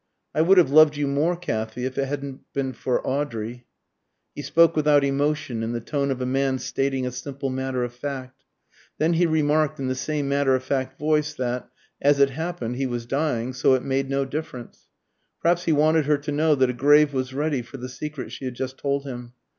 [0.33, 3.67] "I would have loved you more, Kathy, if it hadn't been for Audrey."
[4.33, 7.93] He spoke without emotion, in the tone of a man stating a simple matter of
[7.93, 8.41] fact.
[8.97, 11.69] Then he remarked in the same matter of fact voice that,
[12.01, 14.87] as it happened, he was dying, so it made no difference.
[15.39, 18.45] Perhaps he wanted her to know that a grave was ready for the secret she
[18.45, 19.33] had just told him.